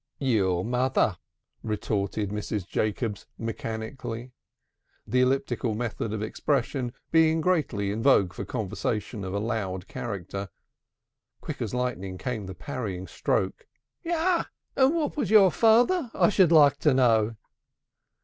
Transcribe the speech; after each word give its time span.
"Your 0.17 0.65
mother!" 0.65 1.17
retorted 1.61 2.31
Mrs. 2.31 2.67
Jacobs 2.67 3.27
mechanically; 3.37 4.31
the 5.05 5.21
elliptical 5.21 5.75
method 5.75 6.11
of 6.11 6.23
expression 6.23 6.91
being 7.11 7.39
greatly 7.39 7.91
in 7.91 8.01
vogue 8.01 8.33
for 8.33 8.43
conversation 8.43 9.23
of 9.23 9.31
a 9.31 9.37
loud 9.37 9.87
character. 9.87 10.49
Quick 11.39 11.61
as 11.61 11.75
lightning 11.75 12.17
came 12.17 12.47
the 12.47 12.55
parrying 12.55 13.05
stroke. 13.05 13.67
"Yah! 14.03 14.45
And 14.75 14.95
what 14.95 15.15
was 15.17 15.29
your 15.29 15.51
father, 15.51 16.09
I 16.15 16.29
should 16.29 16.51
like 16.51 16.77
to 16.79 16.95
know?" 16.95 17.35